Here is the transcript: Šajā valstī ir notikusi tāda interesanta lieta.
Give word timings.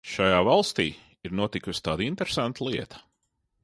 Šajā 0.11 0.37
valstī 0.47 0.85
ir 1.29 1.37
notikusi 1.41 1.87
tāda 1.91 2.07
interesanta 2.09 2.71
lieta. 2.71 3.09